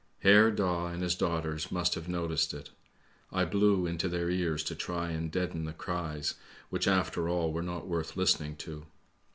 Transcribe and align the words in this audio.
"Herr 0.23 0.49
Daa 0.49 0.87
and 0.87 1.03
his 1.03 1.13
daughters 1.13 1.71
must 1.71 1.93
have 1.93 2.07
noticed 2.09 2.55
it. 2.55 2.71
I 3.31 3.45
blew 3.45 3.85
into 3.85 4.09
their 4.09 4.31
ears 4.31 4.63
to 4.63 4.73
try 4.75 5.11
and 5.11 5.29
deaden 5.31 5.65
the 5.65 5.73
cries 5.73 6.33
which 6.71 6.87
after 6.87 7.29
all 7.29 7.53
were 7.53 7.61
not 7.61 7.85
worth 7.87 8.17
listening 8.17 8.55
to. 8.55 8.87